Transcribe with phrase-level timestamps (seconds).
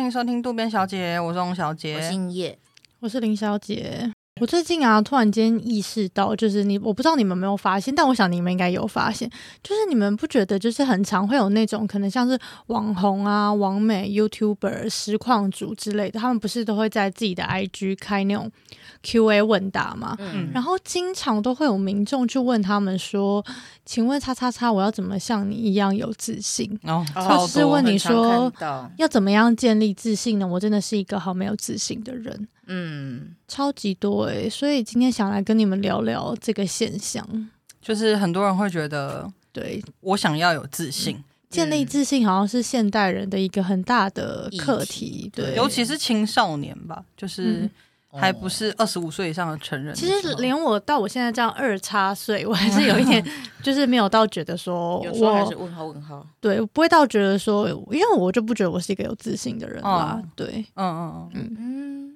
[0.00, 2.58] 欢迎收听渡边小姐，我是翁小姐，我姓叶，
[3.00, 4.10] 我是林小姐。
[4.40, 9.30] 我最近啊，突然间意识到，就是你，我不知道你们有没有发现，但我想你们应该有发现，
[9.62, 12.38] 就是你们不觉得，就是很常会有那种可能像是
[12.68, 18.50] 网红啊、网美、YouTuber、实况主之类的，他们不是都会在自己的 IG 开那种
[19.04, 20.16] QA 问答嘛？
[20.18, 23.44] 嗯，然后经常都会有民众去问他们说
[23.84, 28.50] ：“请问叉叉叉，我要怎么像你一样有自信？”哦，或者是问你说
[28.96, 30.46] 要怎么样建立自信呢？
[30.46, 32.48] 我真的是一个好没有自信的人。
[32.72, 37.50] 嗯，超级多哎、欸，所以今天想来跟你们聊聊这个现象，
[37.82, 39.82] 就是很多人会觉得，对。
[40.00, 47.68] 我想要有自信、嗯，建立自信好像是现代人的一个很大的课题，对，尤其是青少年吧，就是
[48.12, 49.94] 还不是二十五岁以上的成人的。
[49.94, 53.24] 其实连我到我现在这样二叉岁，我还是有一点，
[53.64, 61.30] 就是没有到觉得说，有时候还是问号问号，对，不会到觉得说，因为我就不觉得我是一个有自信的人啦，嗯、对，嗯嗯。
[61.34, 61.56] 嗯。
[61.58, 62.09] 嗯。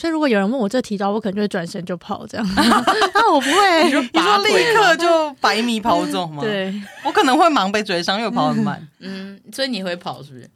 [0.00, 2.46] 所以，如果有人问我这题的话，我可能就会转身就跑这样。
[2.56, 6.42] 那我不会，你说立刻就 百米跑走吗？
[6.42, 6.72] 对，
[7.04, 8.88] 我可能会忙被追上，因为我跑很慢。
[9.00, 10.50] 嗯，所以你会跑是不是？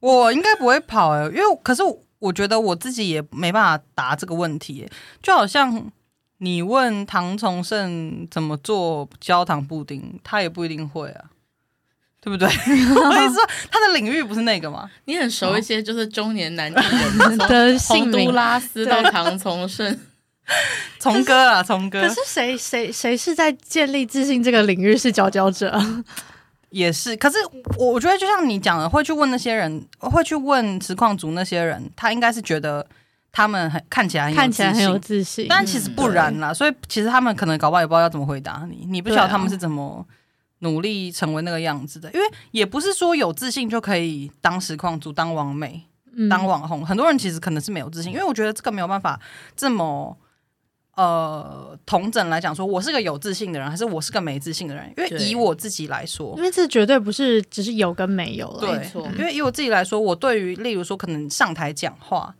[0.00, 1.82] 我应该不会跑哎、欸，因为可是
[2.18, 4.90] 我觉得我自己也没办法答这个问题、欸。
[5.22, 5.90] 就好像
[6.36, 11.24] 你问唐崇盛怎么做焦糖布丁，他也不一定会啊。
[12.22, 12.46] 对不对？
[12.94, 14.90] 我跟你说，他的领域不是那个吗？
[15.06, 16.74] 你很熟一些，就是中年男人
[17.48, 19.98] 的洪都拉斯到唐崇盛，
[21.00, 22.02] 崇哥啊，崇哥。
[22.02, 25.80] 可是谁谁谁是在建立自信这个领域是佼佼者？
[26.68, 27.16] 也是。
[27.16, 27.38] 可是
[27.78, 32.86] 我我觉得，就像你讲的，会去问那些人，会去问实况组那些人，他应该是觉得
[33.32, 36.52] 他们很看起来很看起来很有自信，但其实不然啦。
[36.52, 40.06] 所以其实他们可能搞不好也不知道要怎么回答你，你不晓得他们是怎么。
[40.60, 45.82] 努力成为那个样子的，因为也不是说有自信就可以当实况主、当网美、
[46.14, 46.84] 嗯、当网红。
[46.84, 49.18] 很多人其实可能是没有自信，因为我觉得这个没有办法
[49.56, 50.14] 这么
[50.96, 54.92] 呃同整来讲，说我是个有自信的人，还是我是个没自信的人？
[54.98, 59.08] 因为以我自己来说，因为这绝对不是只是有跟没有了，对，没错。
[59.18, 62.34] 因为以我自己来说，我对于例如说可能上台讲话、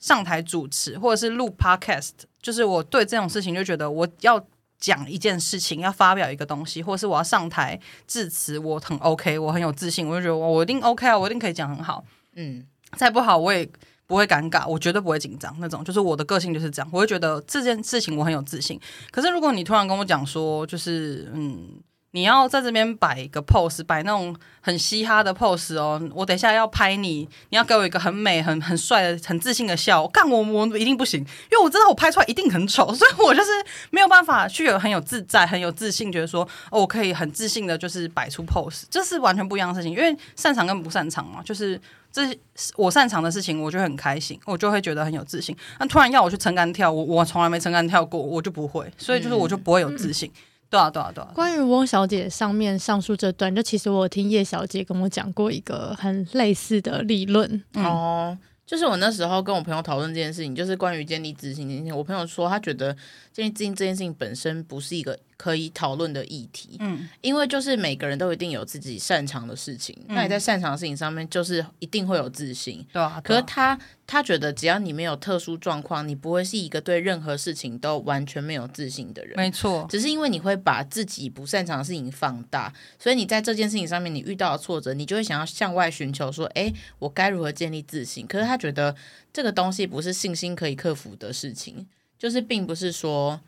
[0.00, 4.42] 上台主持，或者是录 podcast，就是我对这种事情就觉得我要。
[4.78, 12.04] 讲一件事情，要发表一个东西，或是我要上台致辞，我很 OK，我很有自信，我就觉得我我一定 OK 啊，我一定可以讲很好。
[12.34, 12.64] 嗯，
[12.96, 13.68] 再不好我也
[14.06, 15.84] 不会尴尬，我绝对不会紧张那种。
[15.84, 18.80] 就是我的个性就是这样，我会觉得这件事情我很有自信。
[19.10, 21.80] 可是如果你突然跟我讲说，就是嗯。
[22.12, 26.00] 你要在这边摆一个 pose，摆那种很嘻哈的 pose 哦。
[26.14, 30.00] 我等一下要拍你，你要给我一个很美、很很帅的、很自信的笑。
[30.00, 33.50] 我干我我一定不行，因为我知道我拍出来一定很丑， 所以我就是
[33.90, 39.94] 没有办法去有很有自在、很有自信，觉得说哦，我可以很自信的，就是摆出 pose，这是完全不一样的事情。
[39.94, 41.78] 因为擅长跟不擅长嘛，就是
[42.10, 42.38] 这是
[42.76, 45.54] 我擅长的事情，我就很开心，我就会觉得很有自信。
[45.78, 50.32] 那突然要我去撑杆跳，我我从来没撑杆跳过，我就不会，所以就是我就不会有自信。
[50.70, 51.30] 对啊，对啊，对啊。
[51.34, 57.62] 关于翁小姐上面上述这段，就其实我有听叶小姐跟我讲过一个很类似的理论。
[57.74, 61.96] 嗯、哦，就是我那时候跟我朋友讨论这件事情，就是关于建立自信这件事情。
[61.96, 62.96] 我朋友说，他觉得
[63.32, 65.18] 建立自信这件事情本身不是一个。
[65.38, 73.20] 可以讨论的议题，嗯，因为就是每个人都一定有自己擅长的事情，嗯、那你在擅长的事情上面，就是一定会有自信，对啊。
[73.22, 79.86] 可是他他觉得，只要你没有特殊状况，你不会是一个对任何事情都完全没有自信的人，没错。
[79.88, 88.26] 只是因为你会把自己不擅长的事情放大，所以你在这件事情上面，你遇到的挫折，你就会想要向外寻求说，哎，我该如何建立自信？
[88.26, 88.96] 可是他觉得
[89.32, 91.86] 这个东西不是信心可以克服的事情，
[92.18, 93.40] 就是并不是说。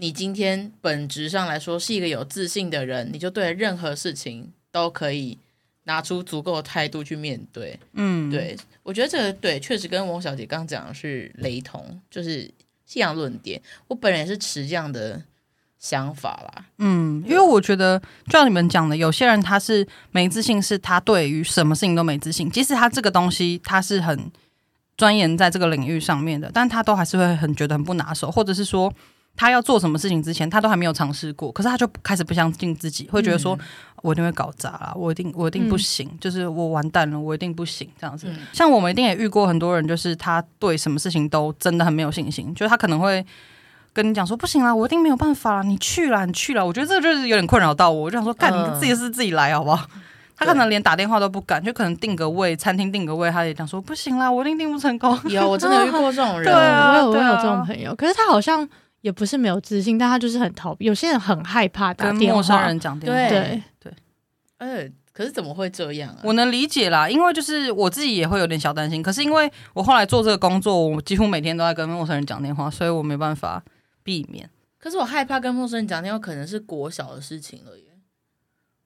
[0.00, 5.36] 你今天本质上来说是一个有自信的人，你就对任何事情都可以
[5.84, 7.76] 拿出足够的态度去面对。
[7.94, 12.48] 嗯，对，我觉得这个对确实跟翁小姐刚刚讲的是雷同，就是
[12.86, 13.60] 信仰论点。
[13.88, 15.20] 我本人也是持这样的
[15.80, 16.64] 想法啦。
[16.78, 24.30] 嗯，因为我觉得就像你们讲的，有些人他是没自信，是他对于什么事情都没自信，即使他这个东西他是很
[24.96, 28.94] 钻研在这个领域上面的，但他都还是会很觉得很不拿手，或者是说。
[29.38, 33.64] 他要做什么事情之前，他都还没有尝试过，可是他就开始不相信自己，会觉得说：“嗯、
[34.02, 43.24] 我一定会搞砸了，我一定我一定不行，嗯、就是我完蛋了，我一定不行。”这样子，嗯、像我们一定也遇过很多人，就是他对什么事情都真的很没有信心，就是他可能会
[43.92, 50.00] 跟你讲说：“不行啦，我一定没有办法啦，你去啦，你去啦。”我觉得这就是有点困扰到我，我就想说：“干，你自己是自己来好不好？”呃、
[50.36, 58.68] 他可能连打电话都不敢，就可能定个位，餐厅定个位，他也讲说：“不行啦，我一定定不成功。”有，我真的有遇过这种人， 对啊，我有我有这种朋友，可是他好像。
[59.00, 60.84] 也不是没有自信，但他就是很逃避。
[60.84, 63.28] 有些人很害怕打电话，跟陌生人讲电话。
[63.28, 63.92] 对对，
[64.58, 66.20] 呃，可是怎么会这样啊？
[66.24, 69.02] 我能理解啦，因为就是我自己也会有点小担心。
[69.02, 73.62] 可是因为我后来做这个工作，我几乎每天都在跟陌生人讲电话，所以我没办法
[74.02, 74.48] 避免。
[74.78, 77.84] 可是我害怕跟陌生人讲电话，可能是国小的事情了耶。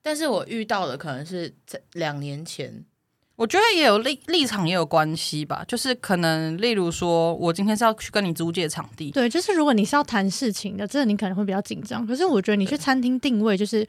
[0.01, 2.85] 但是我遇到的可能是在两年前。
[3.43, 12.07] 我觉得也有立立场也有关系吧，就是可能例如说，我今天是要去跟你租借场地，对，就是如果你是要谈事情的，这个你可能会比较紧张。
[12.07, 13.85] 可是我觉得你去餐厅定位就是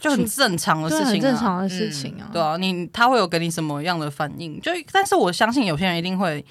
[0.00, 2.30] 就很正常的事情，很正常的事情啊。
[2.32, 4.58] 对啊，你他会有给你什么样的反应？
[4.62, 6.42] 就但是我相信有些人一定会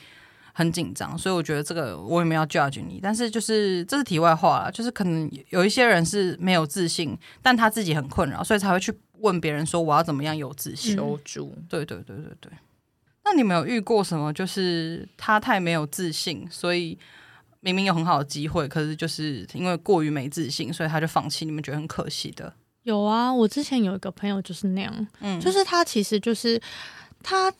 [0.53, 2.99] 很紧张，所以我觉得这个我也没有 judge 你。
[3.01, 8.93] 但是就是这是题外话啦，就是可能有一些人是没有自信，但他自己很困扰，所以才会去。
[9.21, 10.95] 问别人说我要怎么样有自信？
[10.95, 11.55] 求助。
[11.69, 12.51] 对对对对对。
[13.25, 14.33] 那你们有遇过什么？
[14.33, 16.97] 就是他太没有自信，所以
[17.59, 21.45] 明明有很好的机会，可是就是因为过于没自信，所以他就放弃。
[21.45, 22.53] 你们觉得很可惜的？
[22.83, 26.59] 有啊，我之前有一个朋友就是那样，嗯，就是他其实就是
[27.21, 27.51] 他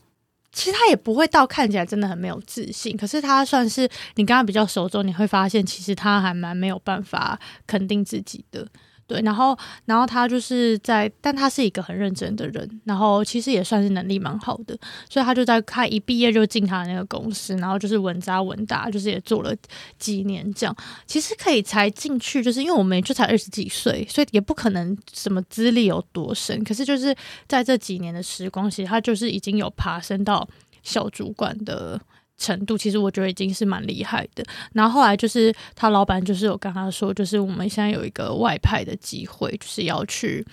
[0.50, 8.66] 其实他也不会到看起来真的很没有自信，可是他算是你跟他比较熟之后，你会发现其实他还蛮没有办法肯定自己的。
[9.10, 14.78] 对，然后，然后他就是在，但他是一个很认真的人，然后其实也算是能力蛮好的，
[15.08, 19.52] 所以他就在他一毕业就进他的那个公司，然后就是稳扎稳打，就是也做了
[19.98, 20.76] 几年这样。
[21.08, 27.12] 其实可以才进去，就是因为我们就才二十几岁，所以也不可能什么资历有多深，可是就是
[27.48, 30.48] 在这几年的时光，其实他就是已经有爬升到
[30.84, 32.00] 小主管的。
[32.40, 34.42] 程度其实我觉得已经是蛮厉害的。
[34.72, 40.44] 然后后来就是他老板就是有跟他说，就是我们现在有一个外派的机会，就是要去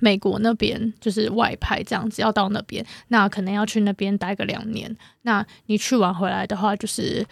[0.00, 4.94] 美国那边，就是外派这样子，要到那边，那可能要去那边待个两年。
[5.22, 7.24] 那你去完回来的话，就是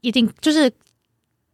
[0.00, 0.72] 一定就是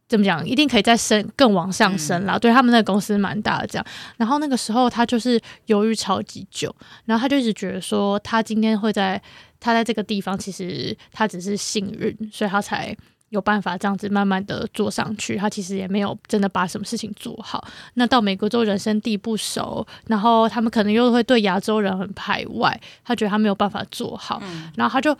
[0.08, 2.36] 怎么讲，一定可以再升更往上升啦。
[2.36, 3.86] 嗯、对他们那个公司蛮大的这样。
[4.16, 6.74] 然后那个时候他就是犹豫超级久，
[7.04, 9.20] 然后他就一直觉得说他今天会在。
[9.58, 12.94] 他在这个地方，其实他只是幸运，所以他才
[13.30, 15.36] 有办法这样子慢慢的做上去。
[15.36, 17.66] 他其实也没有真的把什么事情做好。
[17.94, 25.16] 那到美国之后，人生地不熟，然后他们可能又会对亚洲人很排外，他觉得他没有办法做好，嗯、然后他就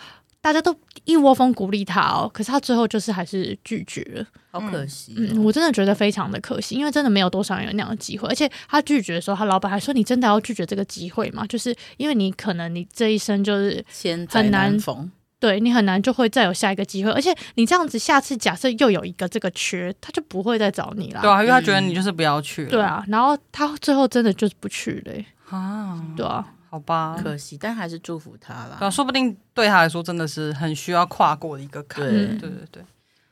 [0.46, 0.72] 大家都
[1.02, 5.14] 一窝蜂鼓励他哦，可是他最后就是还是拒绝了，好可惜、哦。
[5.18, 11.44] 嗯，我真的觉得非常的可惜，因为真的没有多少人有那样的机会，而且他拒绝的时候，他老板还说：“你真的要拒绝这个机会吗？
[11.48, 13.84] 就是因为你可能你这一生就是
[14.28, 15.10] 很难逢，
[15.40, 21.22] 对你很难就会再有下一个机会，而且你这样子下次假设又有一个这个缺，他就不会再找你了。
[21.22, 22.70] 对啊，因为他觉得你就是不要去了。
[22.70, 28.76] 对啊，然后他最后真的就是不去了、欸、啊，对啊。”好吧，可惜，但还是祝福他啦。
[28.78, 32.04] 对，说不定对他来说真的是很需要跨过的一个坎。
[32.04, 32.84] 对，对对对，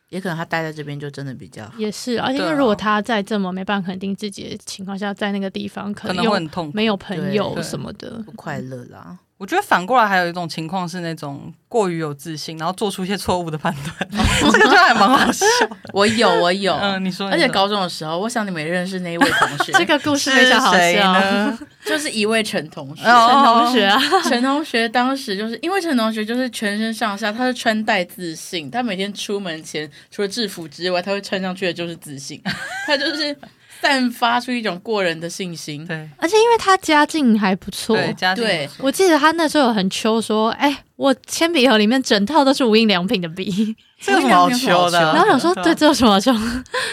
[0.09, 1.73] 也可能他待在这边就真的比较好。
[1.77, 9.19] 也是，而且因为如果他在这么没办法肯定自己的情况下，在那个地方可能，可能会很痛苦，没有朋友什么的，不快乐啦。
[9.37, 14.11] 我觉得反过来还有一种情况是那种过于有自信，然后做出一些错误的判断，
[14.53, 15.45] 这个就还蛮好笑。
[15.93, 16.73] 我有，我有。
[16.75, 17.29] 嗯，你说。
[17.29, 19.73] 而且高中的时候，我想你们也认识那一位同学。
[19.73, 23.03] 这个故事非常好笑呢， 就是一位陈同学。
[23.03, 32.41] 陈同学啊， 陈同学当时就是因为陈同学就是全身上下他是穿戴自信，他每天出门前除了制服之外，他会穿上去的就是自信，
[32.87, 33.37] 他就是。
[33.85, 44.99] 散发出一种过人的信心，对，而且因为他家境还不错，对，家境对，我记得他那时候有很秋说，哎、欸，我铅笔盒里面整套都是无印良品的笔，这有什么好秋的？
[45.13, 46.33] 然后想说，对，这有什么好秋？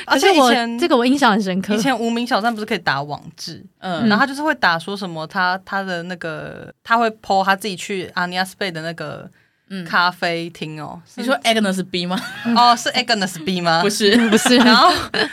[0.06, 9.32] 而且我这个我印象很深刻，以前无名小站不是可以打网志，嗯，然后他就是会打说什么他他的那个他会 po 他自己去阿尼亚斯贝的那个。
[9.88, 12.20] 咖啡厅哦，你说 Agnes B 吗？
[12.56, 13.82] 哦，是 Agnes B 吗？
[13.84, 14.58] 不是，不是。
[14.64, 14.92] 然后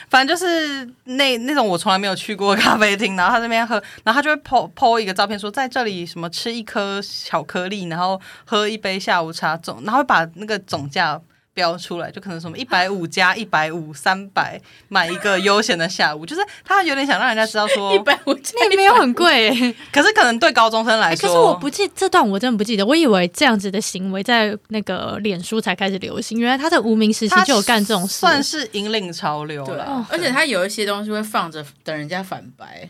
[0.09, 11.21] 反正就是那那种我从来没有去过咖啡厅，然后他这边喝，然后他就会 po po 一个照片，说在这里什么吃一颗巧克力，然后喝一杯下午茶总，然后会把那个总价。
[11.59, 30.07] 标出来就可能什么一百五加一百五三百买一个悠闲的下午，就是他有点想让人家知道说 一百五那没有很贵、欸，可是可能对高中生来说，欸、可是我不记这段我真的不记得，我以为这样子的行为在那个脸书才开始流行，原来他在无名时期就有干这种事，算是引领潮流了。
[30.09, 32.89] 而且他有一些东西会放着等人家反白，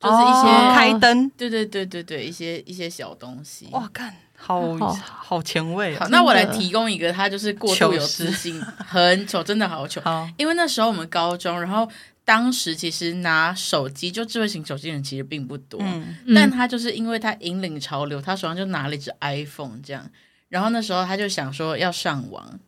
[0.00, 4.16] 就是一些、哦、开灯，对对对对对，一些一些小东西，哇，干。
[4.38, 6.00] 好好前卫啊！
[6.00, 10.00] 好，那我来提供一个，他就是过度有自信，很丑，真的好丑。
[10.00, 11.86] 好，因为那时候我们高中，然后
[12.24, 20.08] 当时其实拿手机就智慧型手机人其实并不多，嗯，但他就是因为他引领潮流，他手上就拿了一只 iPhone 这样，
[20.48, 22.58] 然后那时候他就想说要上网，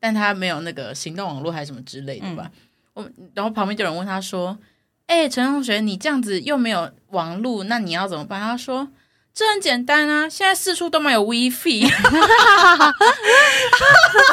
[0.00, 2.50] 但他没有那个行动网络还是什么之类的吧。
[2.92, 4.56] 我然后旁边就有人问他说
[5.08, 8.88] ：“哎、欸，陈同学，你这样子又没有网络，那你要怎么办？”他说
[9.34, 11.82] ：“这很简单啊，现在四处都没有 WiFi。
[11.90, 11.92] ”然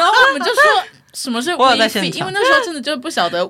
[0.08, 0.62] 后我们就说
[1.13, 3.43] ：“什么是 WiFi？” 因为那时候真的就不晓得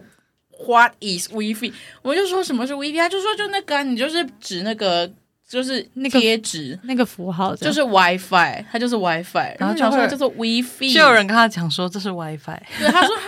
[0.66, 1.74] What is WiFi。
[2.02, 5.12] 我们就说什么是 WiFi，他就说就那个、啊，你就是指那个。
[5.52, 13.22] 就是那个贴纸，那个符号就是 WiFi，它就是 WiFi，然后就说叫做 WiFi，就有人跟他讲说这是 WiFi，对，他说哈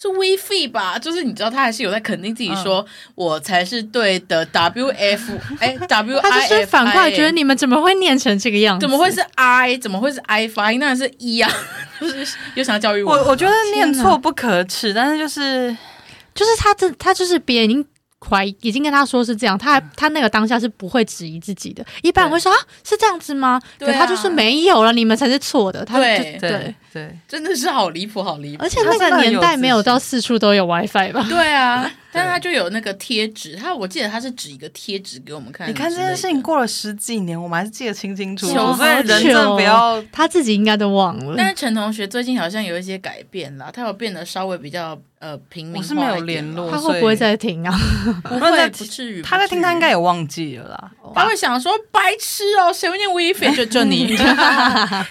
[0.00, 5.20] 是 WiFi 吧，就是你知道他还是有在肯定自己说我才是对的， WF
[5.58, 8.84] 哎 WI，他就是反过来觉得你们怎么会念成这个样子？
[8.84, 9.76] 怎么会是 I？
[9.76, 10.80] 怎么会是 I 发音？
[10.80, 11.50] 那是 E 啊，
[12.00, 15.76] 就是又想要教育我，我我觉得念错不可耻，但是就是
[16.34, 17.86] 就是他这他就是别人已经。
[18.28, 23.58] 怀疑已经跟他说是这样，他还他那个当下是不会质疑自己的，一般人会说啊是这样子吗？
[23.78, 25.82] 对，可他就是没有了，你们才是错的。
[25.86, 28.62] 他对对对，对真的是好离谱，好离谱。
[28.62, 31.24] 而且那个年代没有到四处都有 WiFi 吧？
[31.28, 35.68] 对啊，但是他就有那个贴纸，他我记得他是指一个贴纸给我们看。
[35.68, 38.52] 你看这件事情过了十几年，我们还是记得清清楚楚。
[38.74, 41.34] 所以人真的不要，他自己应该都忘了。
[41.36, 44.98] 但是陈同学最近好像有一些改变了，他有变得稍微比较。
[45.20, 47.78] 呃，平民我是没有联络，他会不会在听啊？
[48.24, 49.20] 不会，不至于。
[49.20, 50.90] 他在听，他应该也忘记了啦。
[51.14, 53.54] 他会想说：“白痴哦，谁会念 WiFi？
[53.54, 54.16] 就就你，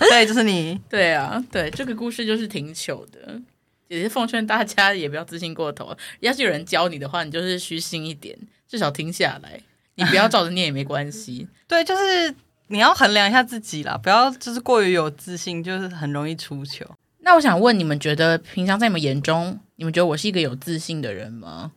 [0.10, 0.82] 对，就是你。
[0.90, 3.42] 对啊，对，这个故事就是挺糗的。
[3.88, 5.96] 也是奉劝大家也不要自信过头。
[6.20, 9.60] 要是有人教你的话，你就是虚心一点，至少听下来。
[9.96, 11.48] 你不要照着念也没关系。
[11.68, 12.34] 对，就是
[12.68, 16.86] 你要衡量一下自己啦，不要就是过于有自信，就是很容易出糗。
[17.22, 21.72] 那我想问你们，觉得平常在你们眼中，你们觉得我是一个有自信的人吗？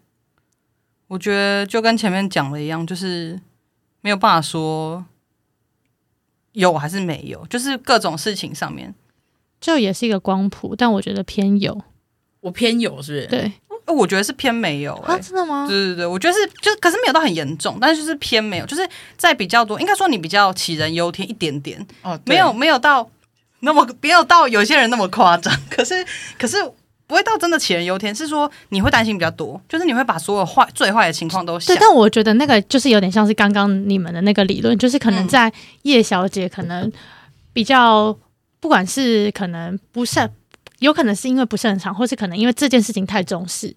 [1.08, 3.40] 我觉得就跟前面讲的一样，就是
[4.02, 5.04] 没有办法说
[6.52, 8.94] 有还是没有，就是各种事情上面，
[9.62, 11.80] 这也是一个光谱，但我觉得偏有，
[12.40, 13.26] 我偏有是不是？
[13.28, 13.52] 对，
[13.86, 15.14] 我觉得是偏没有、欸。
[15.14, 15.66] 啊，真的吗？
[15.66, 23.08] 对对对，我觉得是，就可是没有到很严重，但是就是偏没有，就是在比较多，应该说你比较杞人忧天一点点哦，没有没有到。
[23.64, 26.04] 那么没有到有些人那么夸张， 可是
[26.36, 26.56] 可是
[27.06, 31.72] 不会到真的杞人忧天，是说你会担心比较多，就是你会把所有坏最坏的情况都想。
[31.72, 35.52] 对，但我觉得那个就是有点像是刚刚你们的那个理论，就是可能在
[35.82, 36.90] 叶小姐可能
[37.52, 38.18] 比较，
[38.62, 40.32] 不管是可能不擅，
[40.78, 43.76] 有可能是因为不擅长，或是可能因为这件事情太重视，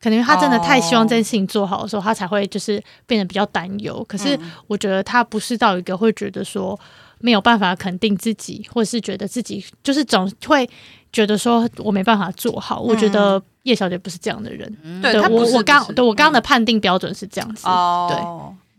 [0.00, 4.04] 可能他真的太希望这件事情做好的时候，他才会就是变得比较担忧。
[4.08, 4.36] 可是
[4.66, 6.76] 我觉得他不是到一个会觉得说。
[7.24, 10.68] 没有办法肯定自己，或是觉得自己就是总会
[11.12, 12.82] 觉得说我没办法做好。
[12.82, 14.68] 嗯、我觉得叶小姐不是这样的人。
[14.82, 17.62] 嗯、对，对我我刚对我刚刚的判定标准是这样子。
[17.68, 18.16] 嗯、对，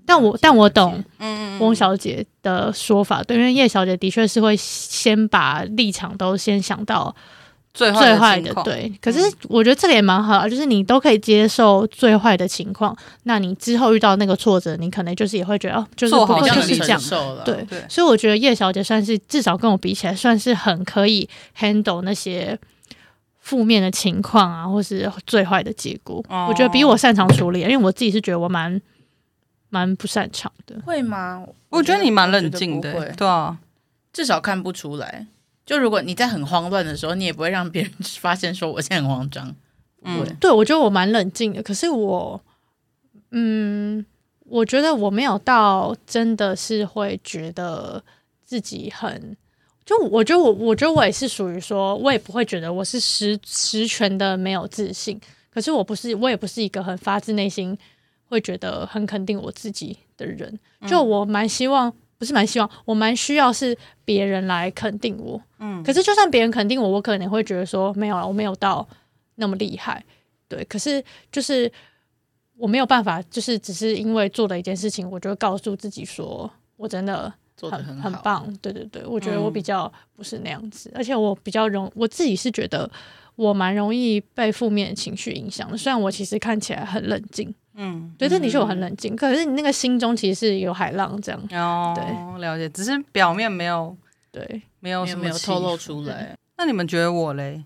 [0.05, 7.15] 但我但我懂嗯翁小姐的说法，对，因为叶小姐的确是会先把立场都先想到。
[7.75, 9.19] 最坏的，最坏的对，可是
[9.49, 17.01] 我觉得这个也蛮好，就是你都可以接受最坏的情况，那你之后遇到那个挫折，你可能就是也会觉得哦，就是不会就是这样，
[17.43, 17.83] 对，对。
[17.89, 21.27] 所以我觉得叶小姐算是至少跟我比起来，算是很可以
[21.59, 22.55] handle 那些
[23.39, 26.23] 负面的情况啊，或是最坏的结果。
[26.29, 28.79] 哦、我觉得比我擅长处理，因为我自己是觉得我蛮
[29.73, 30.79] 蛮不擅长的。
[30.85, 31.43] 会吗？
[31.69, 33.57] 我觉得你蛮冷静的，会对啊，
[34.13, 35.25] 至少看不出来。
[35.65, 39.55] 就如果你在很慌乱的时候，你也不会让别人发现说我现在很慌张。
[40.03, 41.63] 嗯，对，我觉得我蛮冷静的。
[41.63, 42.39] 可是我，
[43.31, 44.05] 嗯，
[44.45, 48.03] 我觉得我没有到真的是会觉得
[48.43, 49.35] 自己很，
[49.83, 55.19] 就我觉得我，我觉得我也是属于说，我也不会觉得我是十十全的没有自信。
[55.51, 57.75] 可是我不是，我也不是一个很发自内心
[58.33, 60.59] 会觉得很肯定我自己的人。
[60.87, 61.93] 就我蛮希望。
[62.15, 65.41] 不是蛮希望，我蛮需要是别人来肯定我。
[65.59, 68.87] 嗯，可是就算别人肯定我，我可能会觉得说没有了，我没有到
[69.35, 70.01] 那么厉害。
[70.47, 71.69] 对，可是就是
[72.55, 78.47] 我没有办法，就是只是因为做了一件事情，我就告诉自己说我真的做的很，很棒。
[78.61, 82.89] 对对对，我觉得我比较不是那样子，嗯、而且我比较容，我自己是觉得
[83.35, 85.77] 我蛮容易被负面情绪影响的。
[85.77, 87.53] 虽然我其实看起来很冷静。
[87.75, 91.41] 嗯，对，这的确我很冷静，可是你那个心中其实是有海浪这样。
[91.53, 93.97] 哦，对，了解，只是表面没有，
[94.31, 96.37] 对，没有什么没有透露出来。
[96.57, 97.63] 那你们觉得我嘞？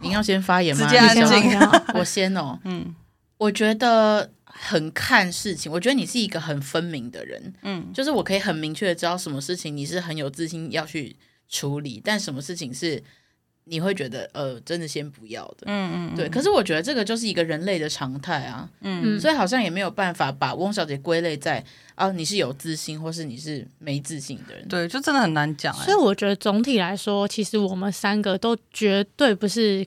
[0.00, 0.84] 您要先发言吗？
[0.84, 1.58] 直接安静。
[1.98, 2.56] 我先哦。
[2.62, 2.94] 嗯，
[3.36, 5.72] 我觉得很看事情。
[5.72, 7.52] 我觉得你是一个很分明的人。
[7.62, 11.16] 嗯，就是我可以很明确的知道什么事情你是很有自信要去
[11.48, 13.02] 处理，但什么事情是。
[13.66, 16.28] 你会觉得呃，真的先不要的，嗯嗯，对。
[16.28, 25.72] 可是我觉得这个就是一个人类的常态啊，嗯，所以好像也没有办法把翁小姐归类在啊，你是有自信，或是你是没自信的人，对，就真的很难讲。
[25.74, 29.86] 所以我觉得总体来说，其实我们三个都绝对不是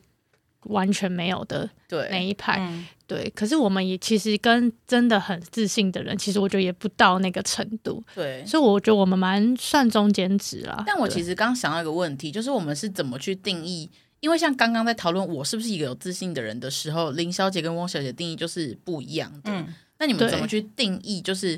[0.70, 2.58] 完全没有的对那一派。
[2.60, 8.04] 嗯对，可是我们也其实跟真的很自信的人，其实我觉得也不到那个程度。
[8.14, 10.84] 对，所以我觉得我们蛮算中间值啦。
[10.86, 13.90] 但我其实刚想到一个问题，就是我们是怎么去定义？
[14.20, 19.52] 因为像刚刚在讨论我是不是一个有自信的人的时候，林小姐跟汪小姐定义就是不一样的。
[19.52, 21.22] 嗯，那你们怎么去定义？
[21.22, 21.58] 就是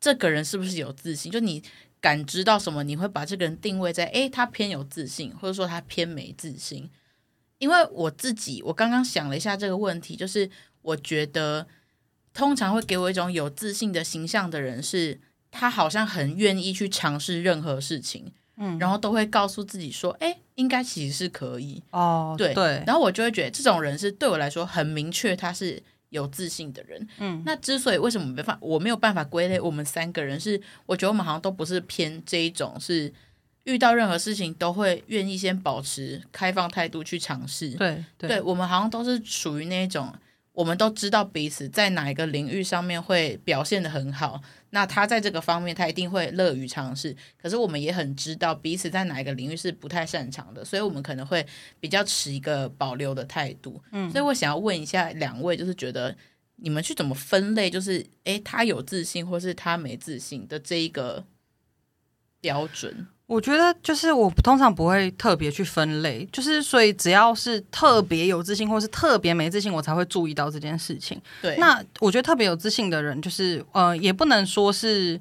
[0.00, 1.30] 这个人是不是有自信？
[1.30, 1.62] 就你
[2.00, 6.90] 感知到什么，你会把这个人定位在诶，他偏有自信，或者说他偏没自信？
[7.58, 10.50] 因为我自己，我刚刚想了一下这个问题，就是。
[10.80, 11.66] 我觉得，
[12.32, 21.82] 通常会给我一种有自信的形象的人，是他好像很愿意去尝试任何事情，嗯，然后都会告诉自己说，哎，应该其实是可以。
[21.90, 33.12] 哦，对对，然后我就会觉得这种人是对我来说很明确，他是有自信的人，嗯，那之所以为什么没办法，我没有办法归类我们三个人，是我觉得我们好像都不是偏这一种，是
[33.68, 40.12] 遇到任何事情都会愿意先保持开放态度去尝试，对，对，对我们好像都是属于那种。
[40.52, 47.14] 我们都知道彼此在哪一个领域上面会表现的很好，那他在这个方面他一定会乐于尝试。
[47.40, 51.46] 可是我们也很知道彼此在哪一个领域是不太擅长的，所以我们可能会
[51.78, 53.80] 比较持一个保留的态度。
[53.92, 56.12] 嗯，所以我想要问一下两位，就是觉得
[56.56, 61.24] 你们去怎么分类，就是诶，他有自信或是他没自信的这一个
[62.40, 63.06] 标准。
[63.28, 71.20] 我觉得就是我通常不会特别去分类，就是所以只要是特别有自信或是特别没自信，我才会注意到这件事情。
[71.42, 75.20] 对，那我觉得特别有自信的人，就是呃，也不能说是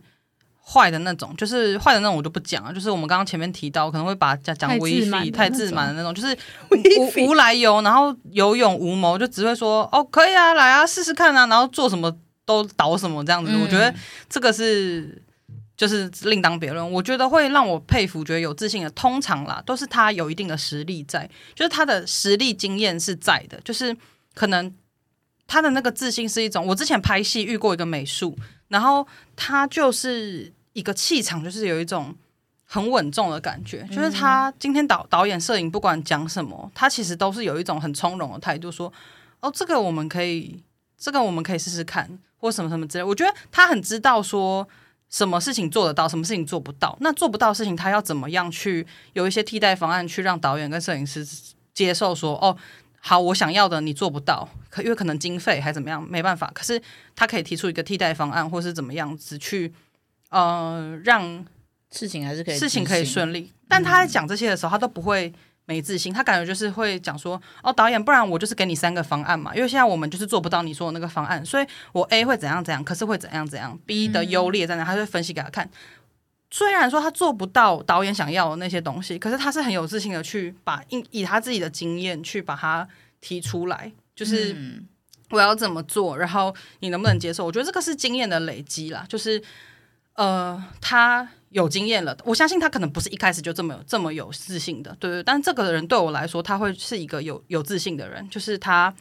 [0.63, 2.73] 坏的那种，就是坏的那种我就不讲了。
[2.73, 6.33] 就是我们刚刚前面提到，可能会把讲讲威势太自满的那种，就是
[7.19, 12.09] 无无来由，然后有勇无谋，就只会说哦可以啊，来啊试试看啊，然后做什么
[12.45, 13.51] 都倒什么这样子。
[13.53, 13.93] 嗯、我觉得
[14.29, 15.21] 这个是。
[15.77, 23.95] 就是另当别论，我觉得会让我佩服、觉得有自信的，通常啦，都是他有一定的实力在，就是他的实力经验是在的，就是
[24.33, 24.73] 可能
[25.45, 26.65] 他的那个自信是一种。
[26.65, 28.35] 我之前拍戏遇过一个美术，
[28.69, 32.15] 然后他就是一个气场，就是有一种
[32.65, 38.91] 很稳重的感觉，就是他今天导导演、摄影不管讲什么，他其实都是有一种很从容的态度，说
[39.41, 40.63] 哦，这个我们可以，
[40.97, 43.03] 这个我们可以试试看，或什么什么之类。
[43.03, 44.67] 我觉得他很知道说。
[45.09, 46.97] 什么事情做得到，什么事情做不到？
[47.01, 51.25] 那做不到的事情，他要怎么样去有一些替代方案，去让导演跟摄影师
[51.73, 52.35] 接受说？
[52.39, 52.55] 哦，
[52.99, 56.51] 好，我想要的你做不到，可因为可能经费还怎么样，没办法。
[56.53, 56.81] 可是
[57.15, 59.73] 他可以提出一个替代方案，或是怎么样子去
[60.29, 61.45] 呃让
[61.91, 63.51] 事情还是可以事情可以顺利。
[63.67, 65.33] 但他在讲这些的时候，他都不会。
[65.67, 75.69] 没自信，他感觉就是会讲说，哦，导演，不然我就是给你三个方案嘛，因为现在我们就是做不到你说的那个方案，所以我 A 会怎样怎样，可是会怎样怎样，B 的优劣在哪，他就会分析给他看。
[76.49, 82.87] 虽然说他做不到导演想要的那些东西，可是他是很有自信的去把以以他自己的经验去把它
[83.19, 84.55] 提出来，就是
[85.31, 87.43] 我要怎么做，然后你能不能接受？
[87.43, 89.43] 我觉得这个是经验的累积啦，就是
[90.13, 91.27] 呃，他。
[91.49, 95.23] 有经验了，我相信他可能不是一开始就这么有这么有自信的，对对。
[95.23, 98.93] 但这个人对我来说，他会是一个有有自信的人，就是他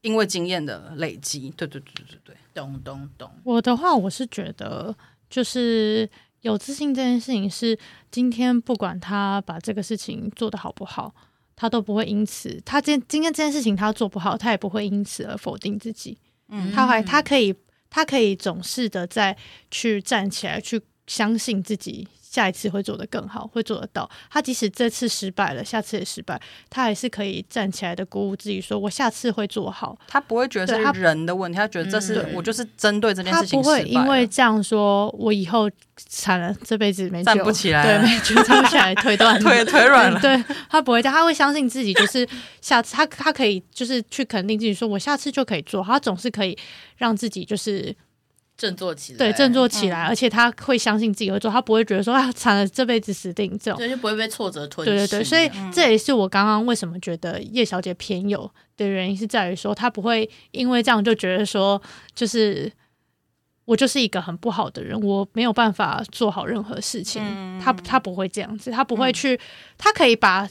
[0.00, 3.30] 因为经验的累积，对对对对对对，懂懂懂。
[3.44, 4.96] 我的话，我是觉得，
[5.28, 6.08] 就是
[6.40, 7.78] 有自信这件事情是
[8.10, 11.14] 今天不管他把这个事情做得好不好，
[11.54, 16.16] 他都不会因此他今今天这件事情他做不好，他也不会因此而否定自己。
[16.48, 17.54] 嗯，他还他可以
[17.90, 19.36] 他可以总是的再
[19.70, 20.80] 去站起来去。
[21.06, 24.10] 相信自己下一次会做得更好，会做得到。
[24.28, 29.96] 他即使这次失败了，下次也失败，他还是可以站起来的鼓舞自己，说我下次会做好。
[30.08, 33.50] 他不会觉得是人的问题，他，他觉得这是、嗯、我就是针对这件事情。
[33.50, 40.18] 他不会因为这样说，我以后惨了，这辈子没站不起来，对，没就站不起来，腿断了，腿腿软了。
[40.18, 42.26] 对，他不会这样，他会相信自己，就是
[42.60, 45.84] 下次他他可以就是去肯定自己，说我下次就可以做。
[45.84, 46.58] 他总是可以
[46.96, 47.94] 让自己就是。
[48.56, 54.92] 振作起来，对，振作起来，嗯、而且他会相信自己会做，他不会觉得说啊，惨了，这辈子死定这种，对，就不会被挫折吞噬。
[54.92, 61.82] 对对对，所以这也是我刚刚为什么觉得叶小姐偏有的原因，是在于说她不会因为这样就觉得说，
[62.14, 62.70] 就是
[63.64, 67.20] 我就是一个很不好的人，我没有办法做好任何事情。
[67.24, 69.38] 嗯、他他不会这样子，她不会去，嗯、
[69.76, 70.48] 他可以把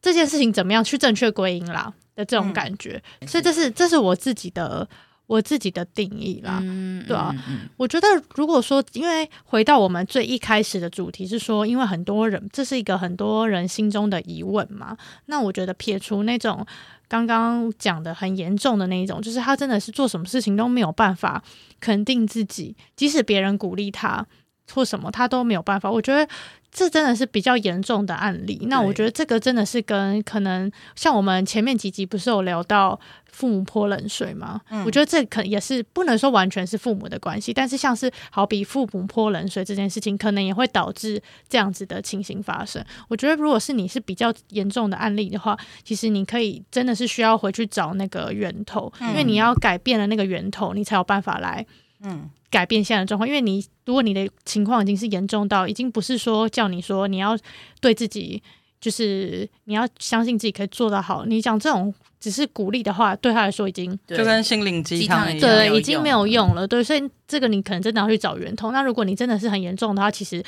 [0.00, 3.02] 这件事情怎么样去正确归因啦的这种感觉。
[3.20, 4.88] 嗯、所以这是这是我自己的。
[5.30, 16.66] 我自己的定义啦，嗯、对啊，嗯、我觉得如果说，因为回到我们最一开始的主题是说，因为很多人这是一个很多人心中的疑问嘛，那我觉得撇除那种
[17.06, 21.40] 刚刚讲的很严重的那一种，就是他真的是做什么事情都没有办法
[21.78, 24.26] 肯定自己，即使别人鼓励他
[24.74, 25.88] 或什么，他都没有办法。
[25.88, 26.28] 我觉得
[26.72, 28.66] 这真的是比较严重的案例。
[28.68, 32.98] 那我觉得这个真的是跟可能像我们前面几集不是有聊到
[33.40, 34.60] 父母泼冷水吗？
[34.68, 42.84] 嗯，我觉得这可也是不能说完全是父母的关系，但是像是好比父母泼冷水这件事情，可能也会导致这样子的情形发生。
[43.08, 51.66] 我觉得如果是你是比较严重的案例的话，其实你可以真的是需要回去找那个源头，因为你要改变了那个源头，你才有办法来
[52.02, 52.28] 嗯。
[52.50, 57.38] 改变现在的状况，因为你如果你的情况已经是严重到，已经不是说叫你说你要
[57.80, 58.42] 对自己，
[58.80, 61.24] 就是你要相信自己可以做得好。
[61.26, 66.66] 你讲这种只是鼓励的话，对他来说已经就跟心灵鸡汤一样，对，已经没有用了。
[66.66, 68.70] 对，所以这个你可能真的要去找源头。
[68.72, 70.42] 那如果你真的是很严重的话，其实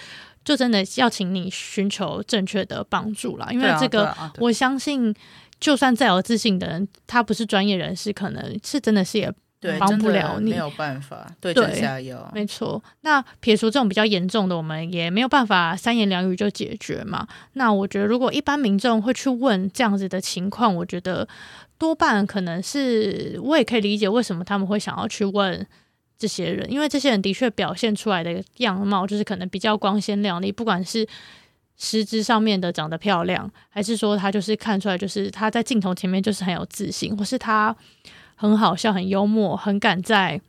[0.45, 3.49] 就真的要请你寻求正确的帮助了。
[3.53, 5.15] 因为这个，我相信，
[5.61, 9.33] 就算再有自信的人，他不是专业人士，可能是真的是也。
[9.63, 12.29] 对，帮不了你，没有办法，对症下药。
[12.35, 17.25] 没错，那撇除这种比较严重的，我们也没有办法三言两语就解决嘛。
[17.53, 21.29] 那我觉得，如果一般民众会去问这样子的情况，我觉得
[21.79, 25.65] 多半可能是我也可以理解为什么他们会想要去问
[26.19, 31.07] 这些人，因为这些人的确表现出来的样貌就是可能比较光鲜亮丽，不管是
[31.77, 37.77] 实质上面的长得漂亮，还是说他就是看出来就是他在镜头前面就是很有自信，或是他。
[38.43, 40.41] 很好笑，很幽默，很敢在，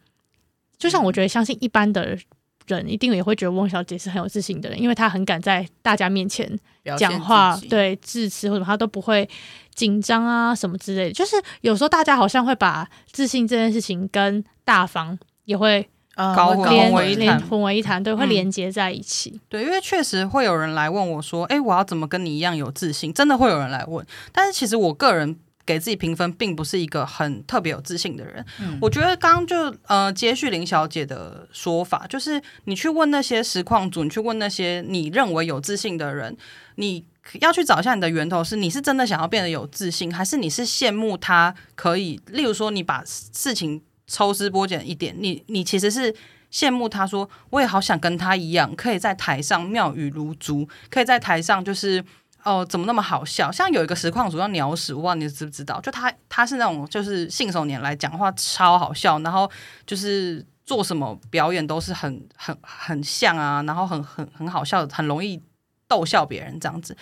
[0.80, 2.18] 就像我觉得，相信一般的
[2.66, 6.60] 人一定也会觉得翁小姐是很有自信的人，因为她很敢在大家面前
[6.98, 9.30] 讲话，对致辞或者她都不会
[9.76, 11.14] 紧张啊什么之类的。
[11.14, 19.30] 就是有时候大家好像会把自信这件事情跟大方也会搞混为一谈，混为一谈，对，会连接在一起。
[19.36, 25.38] 嗯、对，因为确实会有人来问我说：“哎，我要怎么跟你一样有自信？”真的会有人来问，但是其实我个人。
[25.66, 28.46] 给自己评分，并不是一个很特别有自信的人。
[28.60, 36.36] 嗯、我觉得刚刚就呃接续林小姐的说法，就是你去问那些实况组，你去问那些你认为有自信的人，
[36.76, 37.06] 你
[37.40, 42.20] 要去找一下你的源头，是你是真的想要变得有自信，还是你是羡慕他可以？
[42.28, 46.14] 例如说，你把事情抽丝剥茧一点，你你其实是
[46.52, 52.04] 羡慕他说，我也好想跟他一样，可以在台上妙语如珠，可以在台上就是。
[52.44, 53.52] 哦，怎么那么好笑？
[53.52, 55.80] 像有一个实况主叫鸟屎，我不知道你知不知道？
[55.82, 59.50] 就他，他是那种就是信手拈来，讲话超好笑，然后
[59.86, 65.42] 就是做什么表演都是很很很像啊，然后很很很好笑，很容易
[65.88, 66.96] 逗笑别人这样子。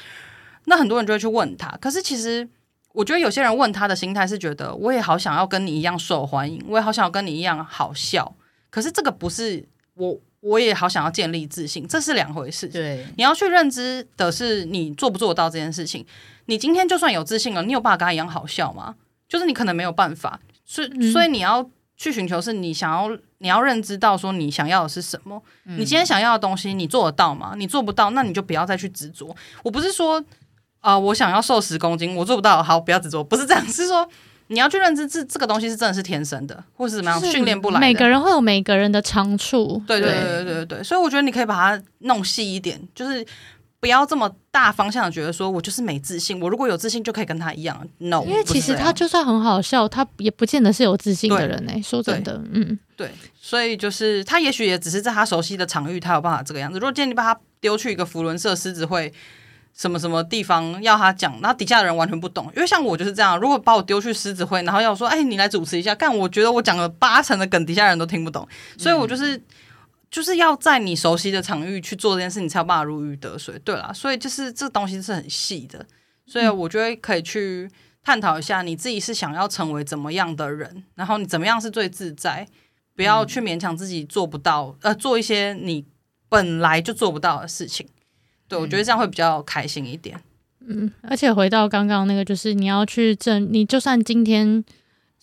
[0.66, 2.48] 那很多人就会去问他，可是其实
[2.94, 8.36] 我觉得有些人问他的心态是觉得，我也好想要跟你一样受欢迎，我也好想要跟你一样好笑。
[8.70, 10.20] 可是这个不是我。
[10.42, 12.68] 我也好想要建立自信，这是两回事。
[12.68, 16.06] 对，你要去认知的是你做不做得到这件事情。
[16.46, 18.96] 你今天就算有自信了，你有办法跟他一样好笑吗？
[19.30, 20.40] 就是你可能没有办法。
[20.66, 25.42] 所以，嗯、所以你要去寻求，是你想要，你要认知到说你想要的是什么。
[25.66, 27.54] 嗯、你今天想要的东西，你做得到吗？
[27.56, 29.36] 你做不到，那你就不要再去执着。
[29.64, 30.20] 我不是说
[30.80, 33.24] 啊、呃，我想要瘦十公斤，我做不到，好，不要执着。
[33.24, 34.10] 不是这样，是说。
[34.52, 37.80] 你要去认知这这个东西是真的是天生的，或是怎么样训练不来的。
[37.80, 39.82] 每个人会有每个人的长处。
[39.88, 43.26] 对对对对对对，所以我觉得你可以把它弄细一点，就是
[43.80, 47.88] 不要这么大方向的觉得说我就是没自信，我如果有自信就可以跟他一样。
[48.00, 51.72] No，因为其实他就算很好笑，他也不见得是有自信的人呢。
[51.82, 53.10] 说真的，嗯，对，
[53.40, 56.78] 所以就是他也许也只是在他熟悉的场域，他有办法这个样子。
[56.78, 59.14] 如果今天你把他丢去一个扶轮社狮子会。
[59.74, 63.40] 什么什么地方要他讲，然后底下的人完全不懂，因为像我就是这样。
[63.40, 69.44] 如果把我丢去狮子会，然后要说，哎，你来主持一下，干，我觉得我讲了八成的梗，底下人都听不懂，所以我就是、嗯、
[70.12, 73.58] 就是要在你熟悉的场域去做这件事，你才有办法如鱼得水。
[73.60, 75.86] 对啦，所以就是这东西是很细的，
[76.26, 77.70] 所以我觉得可以去
[78.04, 82.46] 探讨一下，你自己是想要成为怎么样的人，然后你怎么样是最自在，
[82.96, 85.86] 不要去勉强自己做不到，呃，做一些你
[86.30, 87.88] 本来就做不到的事情。
[88.52, 90.20] 对，我觉得这样会比较开心一点。
[90.68, 94.64] 嗯，而且回到刚刚那个，就是你要去正，你就算今天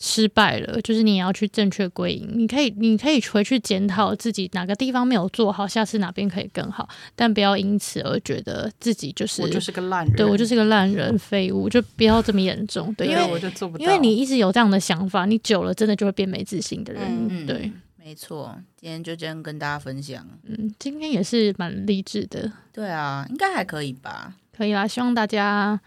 [0.01, 2.29] 失败了，就是你也要去正确归因。
[2.35, 6.89] 你可以，你可以回去检讨自己哪个地方没有做好，下次哪边可以更好。
[7.15, 12.93] 但不要因此而觉得自己就是我就是个烂人，对，我就是个烂人废物，就不要这么严重。
[12.95, 17.03] 对，因为我就做不到，因为你一直有这样的想法，你久了真的就会变没自信的人。
[17.29, 17.71] 嗯，对。
[18.09, 20.27] 没错，今天就这样跟大家分享。
[20.45, 22.51] 嗯，今天也是蛮励志的。
[22.73, 24.33] 对啊，应该还可以吧？
[24.57, 25.79] 可以啦，希望大家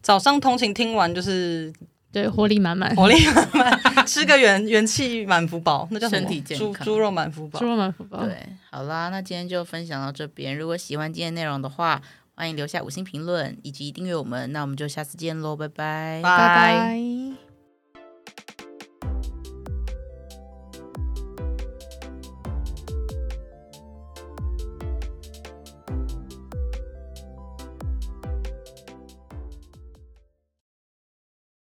[0.00, 1.70] 早上通勤听完就是
[2.10, 8.24] 对活力满满，活力满满，吃个元元气满福宝，那叫身体健康，猪猪肉满福宝，猪肉满福宝。
[8.24, 10.56] 对，好啦，那今天就分享到这边。
[10.56, 12.00] 如果喜欢今天内容的话，
[12.34, 14.50] 欢迎留下五星评论以及订阅我们。
[14.52, 17.47] 那我们就下次见喽，拜拜，拜拜。